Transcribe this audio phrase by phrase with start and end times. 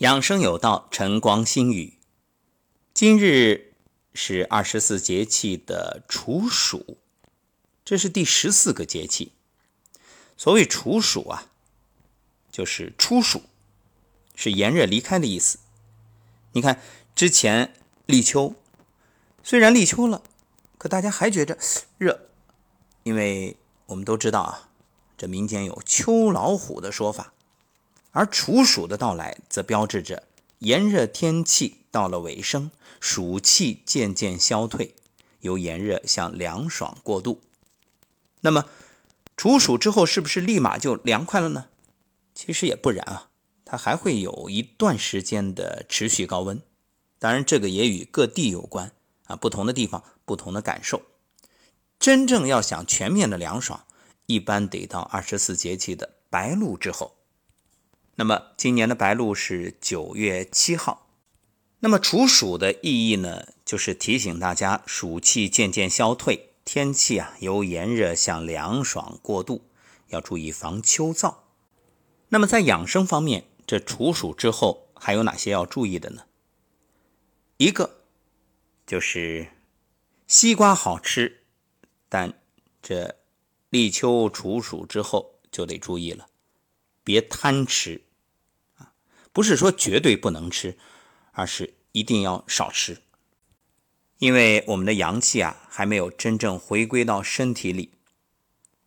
[0.00, 1.94] 养生有道，晨光新语。
[2.92, 3.72] 今日
[4.12, 6.98] 是二十四节气的处暑，
[7.82, 9.32] 这是第十四个节气。
[10.36, 11.46] 所谓处暑啊，
[12.52, 13.44] 就是初暑，
[14.34, 15.60] 是炎热离开的意思。
[16.52, 16.78] 你看
[17.14, 17.72] 之前
[18.04, 18.54] 立秋，
[19.42, 20.22] 虽然立秋了，
[20.76, 21.56] 可大家还觉着
[21.96, 22.28] 热，
[23.02, 23.56] 因为
[23.86, 24.68] 我们都知道啊，
[25.16, 27.32] 这民间有秋老虎的说法。
[28.16, 30.22] 而处暑的到来，则标志着
[30.60, 34.94] 炎热天气到了尾声，暑气渐渐消退，
[35.40, 37.42] 由炎热向凉爽过渡。
[38.40, 38.64] 那么，
[39.36, 41.66] 处暑之后是不是立马就凉快了呢？
[42.34, 43.28] 其实也不然啊，
[43.66, 46.62] 它还会有一段时间的持续高温。
[47.18, 48.92] 当然，这个也与各地有关
[49.26, 51.02] 啊，不同的地方不同的感受。
[51.98, 53.84] 真正要想全面的凉爽，
[54.24, 57.12] 一般得到二十四节气的白露之后。
[58.18, 61.10] 那么今年的白露是九月七号，
[61.80, 69.68] 那么处暑的意义呢，就是提醒大家暑气渐渐消退，天气啊由炎热向凉爽过渡，
[70.08, 71.34] 要注意防秋燥。
[72.30, 76.22] 那么在养生方面，这处暑之后还有哪些要注意的呢？
[77.58, 78.00] 一个
[78.86, 79.48] 就是
[80.26, 81.44] 西瓜好吃，
[82.08, 82.32] 但
[82.82, 83.16] 这
[83.68, 86.28] 立秋处暑之后就得注意了，
[87.04, 88.04] 别贪吃。
[89.36, 90.78] 不是说绝对不能吃，
[91.32, 93.02] 而是一定要少吃，
[94.16, 97.90] 因为我们的阳气啊还没有真正回归到身体里。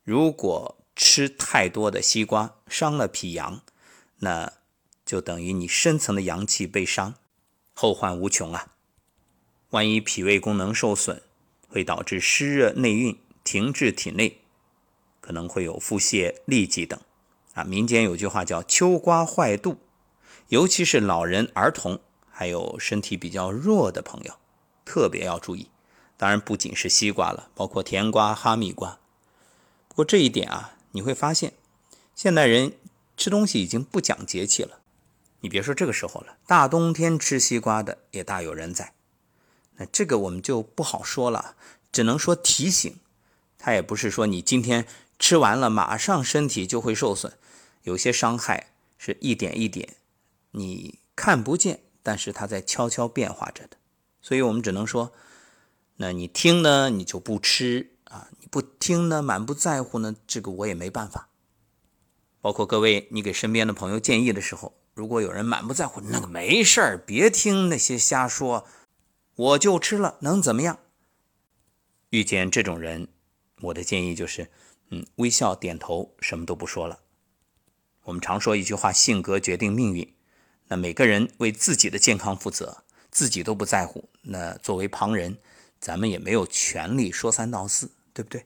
[0.04, 3.62] 如果吃太多的西瓜伤了脾阳，
[4.22, 4.52] 那
[5.06, 7.14] 就等于你深层的阳气被伤，
[7.76, 8.74] 后患无穷啊！
[9.70, 11.22] 万一脾胃功能受损，
[11.68, 14.42] 会导致湿热内蕴停滞体内，
[15.22, 17.00] 可能会有腹泻、痢疾等。
[17.54, 19.78] 啊，民间有句话叫“秋瓜坏肚”。
[20.50, 24.34] 尤其是老人、儿童，还有身体比较弱的朋友，
[24.84, 25.70] 特别要注意。
[26.18, 28.98] 当然，不仅是西瓜了，包括甜瓜、哈密瓜。
[29.88, 31.54] 不过这一点啊，你会发现，
[32.16, 32.74] 现代人
[33.16, 34.80] 吃东西已经不讲节气了。
[35.42, 38.94] 你别说这个时候了，大冬天吃西瓜的也大有人在。
[39.78, 41.56] 那这个我们就不好说了，
[41.92, 42.98] 只能说提醒。
[43.60, 44.88] 它也不是说你今天
[45.20, 47.38] 吃完了，马上身体就会受损。
[47.84, 49.96] 有些伤害是一点一点。
[50.52, 53.78] 你看不见，但是它在悄悄变化着的，
[54.22, 55.14] 所以我们只能说，
[55.98, 61.30] 那你听呢，你就不吃啊；你不听呢，满不在乎呢，这个我也没办法。
[62.42, 68.66] 包括各位，你给身边的朋友建议的时候，如果有人满不在乎，那个没事儿，别听那些瞎说，
[69.36, 70.80] 我就吃了，能怎么样？
[72.12, 73.10] 遇见这种人，
[73.62, 74.50] 我的建议就是，
[74.90, 77.02] 嗯，微笑点头，什么都不说了。
[78.06, 80.16] 我们常说一句话：性格决定命运。
[80.70, 85.38] 那每个人为自己的健康负责，自己都不在乎，那作为旁人，
[85.80, 88.46] 咱们也没有权利说三道四，对不对？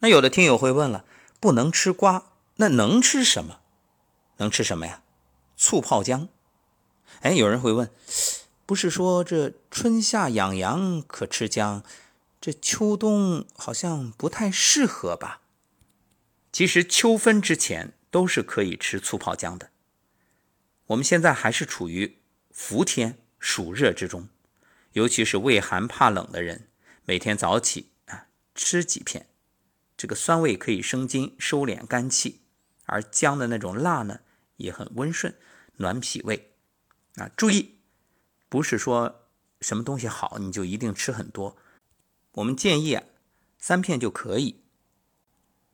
[0.00, 1.04] 那有的听友会问了，
[1.40, 3.60] 不能吃瓜，那能吃什么？
[4.36, 5.02] 能吃什么呀？
[5.56, 6.28] 醋泡姜。
[7.22, 7.90] 哎，有人会问，
[8.66, 11.82] 不是说这春夏养阳可吃姜，
[12.40, 15.40] 这秋冬好像不太适合吧？
[16.52, 19.70] 其实秋分之前都是可以吃醋泡姜的。
[20.90, 22.18] 我们现在还是处于
[22.50, 24.28] 伏天暑热之中，
[24.92, 26.68] 尤其是畏寒怕冷的人，
[27.04, 29.28] 每天早起啊吃几片，
[29.96, 32.40] 这个酸味可以生津收敛肝气，
[32.86, 34.20] 而姜的那种辣呢
[34.56, 35.36] 也很温顺
[35.76, 36.54] 暖脾胃
[37.14, 37.30] 啊。
[37.36, 37.78] 注意，
[38.48, 39.28] 不是说
[39.60, 41.56] 什么东西好你就一定吃很多，
[42.32, 43.04] 我们建议啊
[43.60, 44.64] 三片就可以。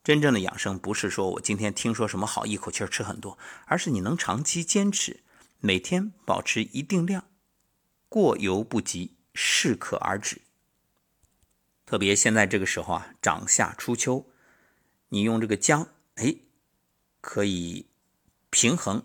[0.07, 5.25] 真正的养生不是说我今天听说什么好，一口气吃很多，而是你能长期坚持，
[5.59, 7.25] 每天保持一定量，
[8.09, 10.43] 过犹不及，适可而止。
[11.85, 14.29] 特别现在这个时候啊，长夏初秋，
[15.09, 16.37] 你用这个姜，哎，
[17.21, 17.89] 可以
[18.49, 19.03] 平衡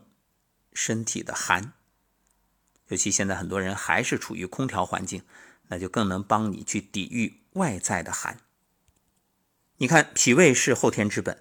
[0.71, 1.73] 身体的寒。
[2.89, 5.23] 尤其现在很多人还是处于空调环境，
[5.69, 8.37] 那就更能帮你去抵御外在的寒。
[9.81, 11.39] 你看，脾胃是后天之本，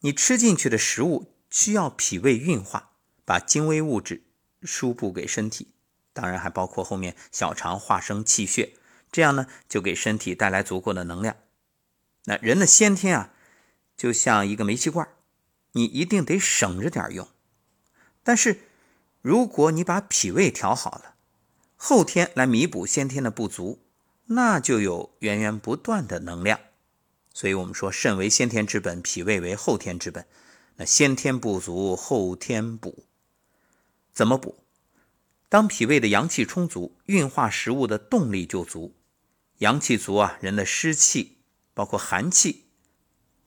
[0.00, 2.90] 你吃进去的食物需要脾胃运化，
[3.24, 4.24] 把精微物质
[4.64, 5.68] 输布给身体，
[6.12, 8.72] 当然还包括后面小肠化生气血，
[9.12, 11.36] 这样呢就给身体带来足够的能量。
[12.24, 13.30] 那人的先天啊，
[13.96, 15.08] 就像一个煤气罐，
[15.70, 17.28] 你一定得省着点用。
[18.24, 18.58] 但是
[19.22, 21.14] 如果你把脾胃调好了，
[21.76, 23.78] 后天来弥补先天的不足，
[24.24, 26.58] 那就有源源不断的能量。
[27.32, 30.26] 所以我们说，肾为先天之本，脾胃为后天之本。
[30.76, 33.04] 那先天不足，后天补。
[34.12, 34.64] 怎么补？
[35.48, 38.94] 当脾胃的阳气充足，运化食物的动力就足。
[39.58, 41.38] 阳气足啊，人的湿气
[41.74, 42.66] 包括寒气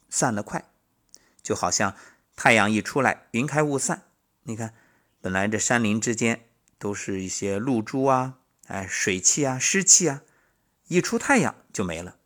[0.10, 0.72] 散得快，
[1.44, 1.96] 就好像
[2.36, 4.08] 太阳一出来，云开雾散。
[4.44, 4.74] 你看，
[5.22, 10.24] 本来这山林之间都是一些露珠啊，哎，水汽啊，湿气啊，
[10.88, 12.18] 一出太阳就没了。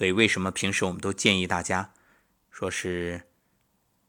[0.00, 1.92] 所以为什么平时我们都建议大家
[2.50, 3.28] 说是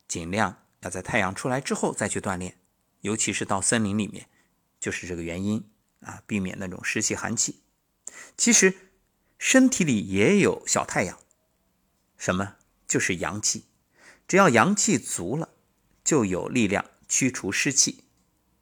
[0.07, 2.57] 尽量要在太阳出来之后再去锻炼，
[3.01, 4.29] 尤其是到森林里面。
[4.79, 7.59] 就是这个原因啊，避免那种湿气寒气。
[8.37, 8.73] 其实
[9.37, 11.19] 身体里也有小太阳，
[12.17, 12.55] 什么？
[12.87, 13.65] 就是阳气。
[14.29, 15.49] 只要阳气足了，
[16.05, 18.05] 就有力量驱除湿气。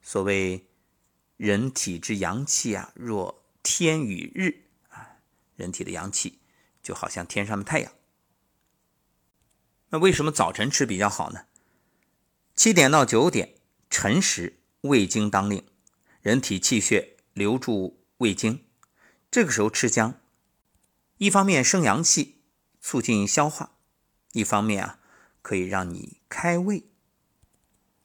[0.01, 0.65] 所谓
[1.37, 5.19] 人体之阳气啊，若天与日啊，
[5.55, 6.39] 人体的阳气
[6.81, 7.91] 就好像天上的太阳。
[9.89, 11.45] 那为什么早晨吃比较好呢？
[12.55, 13.55] 七点到九点
[13.89, 15.65] 辰时，胃经当令。
[16.21, 18.65] 人体气血流注胃经，
[19.31, 20.19] 这个时候吃姜，
[21.17, 22.41] 一方面生阳气，
[22.81, 23.77] 促进消化；
[24.33, 24.99] 一方面啊，
[25.41, 26.83] 可以让你开胃。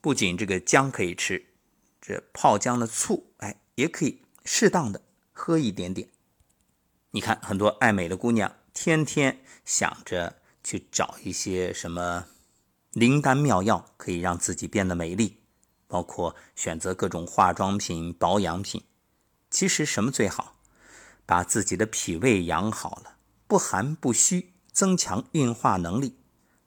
[0.01, 1.55] 不仅这个姜可以吃，
[2.01, 6.09] 这泡姜的醋，哎，也可以适当的喝一点点。
[7.11, 12.27] 你看，很多爱美的姑娘，天天想着去找一些什么
[12.93, 15.41] 灵丹妙药，可以让自己变得美丽。
[15.87, 18.83] 包括选择各种化妆品、保养品，
[19.49, 20.57] 其实什么最好？
[21.25, 23.17] 把自己的脾胃养好了，
[23.47, 26.19] 不寒不虚，增强运化能力，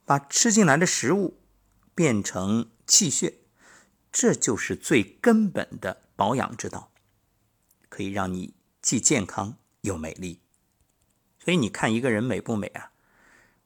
[0.06, 1.42] 把吃进来的食物
[1.94, 3.40] 变成气血，
[4.12, 6.92] 这就是最根本的保养之道，
[7.90, 10.40] 可以让你既健康又美丽。
[11.48, 12.92] 所以你看一个人美不美啊？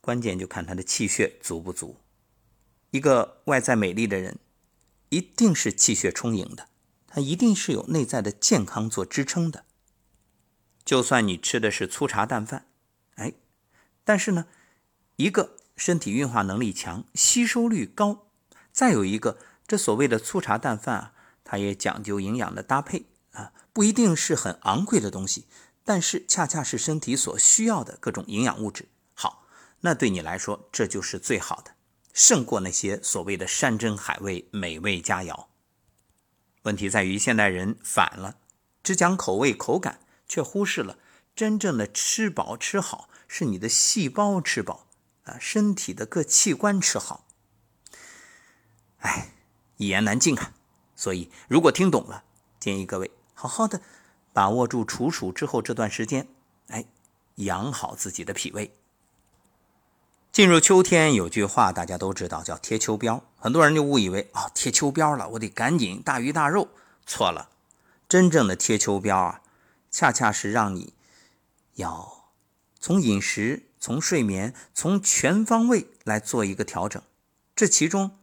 [0.02, 1.98] 关键就看他的气血足不足。
[2.92, 4.38] 一个外在美丽的人。
[5.10, 6.70] 一定是气血充盈的，
[7.08, 9.66] 他一定是有内在的健康做支撑的。
[10.86, 12.68] 就算你吃的是粗茶淡饭，
[13.16, 13.34] 哎，
[14.04, 14.46] 但是呢，
[15.16, 18.28] 一个身体运化能力强，吸收率高，
[18.72, 21.14] 再有一个这所谓的粗茶淡饭啊，
[21.44, 25.46] 它也讲究营养的搭配啊，不一定是很昂贵的东西，
[25.84, 28.88] 但是恰恰是身体所需要的各种营养物质。
[29.14, 29.46] 好，
[29.82, 31.72] 那对你来说这就是最好的。
[32.14, 35.46] 胜过那些所谓的山珍海味、美味佳肴。
[36.64, 38.38] 问题在于现代人反了，
[38.84, 40.98] 只讲口味口感，却忽视了
[41.36, 44.88] 真正的吃饱吃好是你的细胞吃饱
[45.24, 47.26] 啊，身体的各器官吃好。
[49.00, 49.30] 哎，
[49.78, 50.54] 一言难尽啊！
[50.96, 52.26] 所以如果听懂了，
[52.60, 53.82] 建议各位好好的
[54.34, 56.28] 把握住处暑之后这段时间，
[56.68, 56.86] 哎，
[57.36, 58.72] 养好自己的脾胃。
[60.32, 63.22] 进入秋天，有句话大家都知道，叫贴秋膘。
[63.38, 66.70] 很多人就误以为啊，贴秋膘了，我得赶紧大鱼大肉。
[67.06, 67.50] 错了，
[68.08, 69.42] 真正的贴秋膘啊，
[69.92, 70.94] 恰恰是让你
[71.76, 72.30] 要
[72.80, 77.02] 从饮食、从睡眠、从全方位来做一个调整。
[77.54, 78.18] 这其中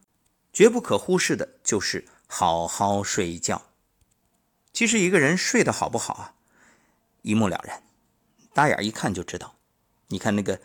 [0.50, 3.67] 绝不可忽视的就是好好睡觉。
[4.78, 6.34] 其实一个人睡得好不好啊，
[7.22, 7.82] 一目了然，
[8.54, 9.56] 大眼一看就知道。
[10.06, 10.60] 你看那个。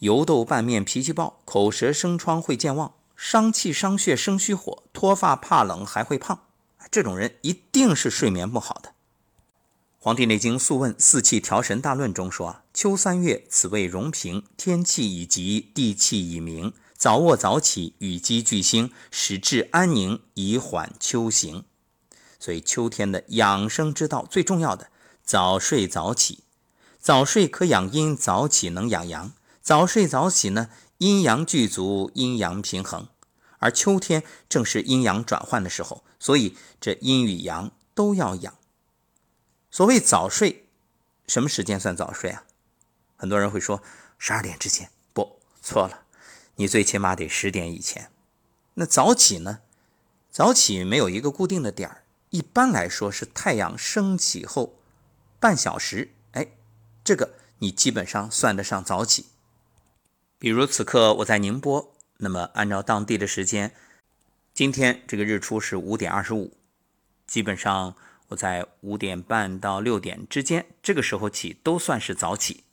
[0.00, 6.40] 油豆拌面，脾气暴，口舌生疮，会健忘，伤气伤血，生虚火，脱发怕冷，还会胖。
[6.90, 8.88] 这种人一定是睡眠不好的。
[10.00, 21.64] 《黄帝内经·素问·四气调神大论》中说：“啊，秋三月，此谓容平，天气已极，地气已明，早卧早起，与鸡俱兴，使志安宁，以缓秋行。”
[22.38, 24.88] 所以秋天的养生之道最重要的，
[25.22, 26.44] 早睡早起。
[26.98, 29.32] 早睡可养阴，早起能养阳。
[29.62, 33.08] 早睡早起呢，阴阳俱足，阴阳平衡，
[33.58, 38.54] 而秋天正是阴阳转换的时候，所以这阴与阳都要养。
[39.70, 40.68] 所谓早睡，
[41.26, 42.44] 什么时间算早睡啊？
[43.16, 43.82] 很多人会说
[44.18, 46.04] 十二点之前，不错了，
[46.56, 48.10] 你最起码得十点以前。
[48.74, 49.60] 那早起呢？
[50.30, 52.04] 早起没有一个固定的点儿，
[52.36, 54.78] 一般来说是太阳升起后
[55.40, 56.48] 半小时，哎，
[57.02, 59.24] 这个你基本上算得上早起。
[60.38, 63.72] 比如此刻我在宁波，那么按照当地的时间，
[64.52, 66.52] 今天这个日出是五点二十五，
[67.26, 67.94] 基本上
[68.28, 72.64] 我在五点半到六点之间，这个时候起都算是早起。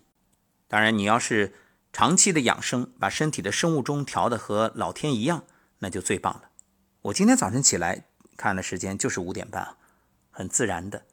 [0.68, 1.54] 当然，你要是
[1.94, 5.46] 长期的养生，把身体的生物钟调的和老天一样，
[5.80, 6.50] 那就最棒了。
[7.04, 8.04] 我今天早晨起来
[8.38, 9.76] 看的时间就是五点半，
[10.32, 11.06] 很自然的。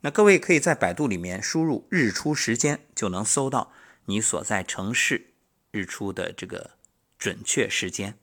[0.00, 3.72] 那各位可以在百度里面输入日出时间，就能搜到
[4.04, 5.34] 你所在城市。
[5.70, 6.70] 日出的这个
[7.18, 8.18] 准确时间，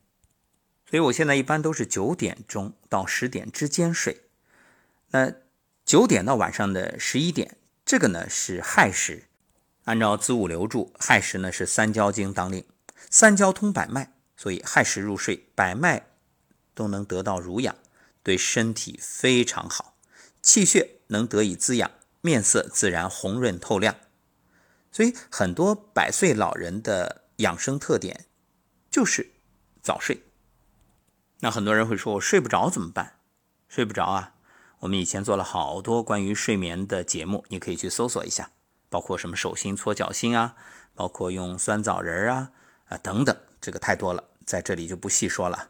[0.90, 4.24] 所以我现在一般都是九点钟到十点之间睡。
[5.12, 5.32] 那
[5.86, 9.26] 九点到晚上的十一点，这个呢是亥时。
[9.84, 12.66] 按照子午流注，亥时呢是三焦经当令，
[13.12, 16.08] 三焦通百脉，所以亥时入睡，百脉
[16.74, 17.76] 都能得到濡养，
[18.26, 19.96] 对身体非常好，
[20.42, 21.92] 气血能得以滋养，
[22.22, 23.96] 面色自然红润透亮。
[24.92, 28.26] 所以很多百岁老人的养生特点
[28.90, 29.34] 就是
[29.84, 30.24] 早睡。
[31.42, 33.20] 那很多人会说，我睡不着怎么办？
[33.68, 34.34] 睡不着啊？
[34.80, 38.50] 我们以前做了好多关于睡眠的节目，你可以去搜索一下。
[38.90, 40.56] 包括什么手心搓脚心啊，
[40.96, 42.52] 包括用酸枣仁啊
[42.86, 45.70] 啊等等，这个太多了，在这里就不细说了。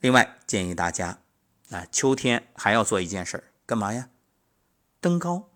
[0.00, 1.20] 另外建议大家
[1.70, 4.10] 啊，秋天还要做一件事儿，干嘛呀？
[5.00, 5.50] 登高。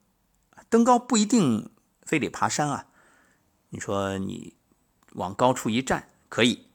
[0.69, 1.71] 登高不一定
[2.03, 2.87] 非得爬山啊，
[3.69, 4.55] 你说你
[5.13, 6.67] 往高处一站可以，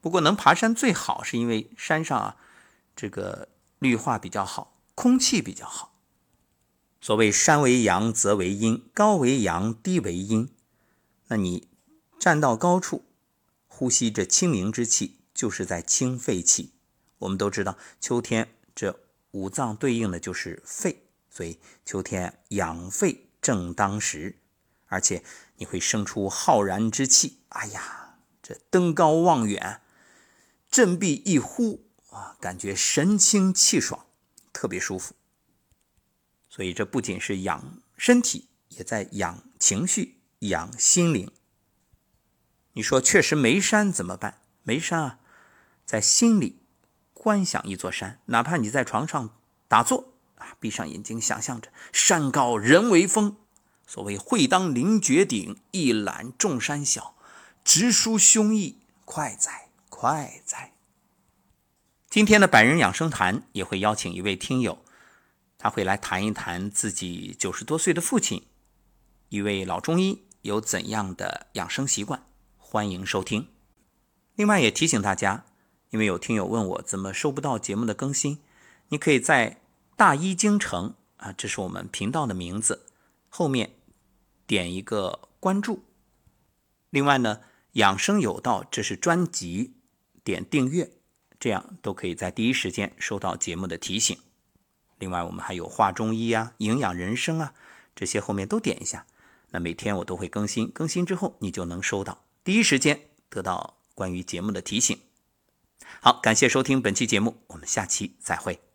[0.00, 2.36] 不过能爬山最好是因为山上啊
[2.94, 5.96] 这个绿化比较好，空气比较好。
[7.00, 10.52] 所谓山为阳则为阴，高为阳，低为阴。
[11.28, 11.68] 那你
[12.18, 13.04] 站到高处，
[13.66, 16.74] 呼吸着清明之气，就是在清肺气。
[17.20, 19.00] 我们都知道，秋天这
[19.30, 24.40] 五脏对应的就是肺，所以秋天养肺正当时，
[24.86, 25.22] 而且
[25.56, 27.38] 你会生出浩然之气。
[27.50, 29.80] 哎呀，这登高望远，
[30.70, 34.06] 振臂一呼啊，感觉神清气爽，
[34.52, 35.14] 特别舒服。
[36.48, 41.30] 所以这不仅是养身体，也在养情绪、养心灵。
[42.72, 44.42] 你说确实没山怎么办？
[44.62, 45.20] 没山啊，
[45.84, 46.59] 在心里
[47.22, 49.36] 观想一座山，哪怕你在床上
[49.68, 53.36] 打坐啊，闭上眼睛想象着山高人为峰。
[53.86, 57.14] 所谓会当凌绝顶，一览众山小，
[57.62, 60.72] 直抒胸臆，快哉快哉！
[62.08, 64.82] 今天的百人养生谈也会邀请一位听友。
[65.58, 68.46] 他会来谈一谈自己九十多岁的父亲，
[69.28, 72.24] 一位老中医有怎样的养生习惯，
[72.56, 73.48] 欢迎收听。
[74.36, 75.44] 另外也提醒大家，
[75.90, 78.38] 因为有听友问我怎么收不到节目的更新，
[78.88, 79.60] 你可以在
[79.96, 82.86] 大医京城啊，这是我们频道的名字，
[83.28, 83.72] 后面
[84.46, 85.82] 点一个关注。
[86.90, 87.40] 另外呢，
[87.72, 89.74] 养生有道这是专辑，
[90.24, 90.90] 点订阅，
[91.38, 94.16] 这样都可以在第一时间收到节目的提醒。
[94.98, 97.54] 另外，我们还有画中医啊、营养人生啊，
[97.94, 99.06] 这些后面都点一下。
[99.50, 104.96] 那每天我都会更新，更新之后你就能收到，第一时间得到关于节目的提醒。
[106.00, 108.69] 好，感谢收听本期节目，我们下期再会。